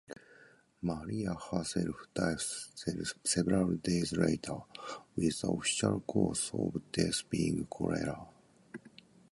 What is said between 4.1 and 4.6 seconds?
later,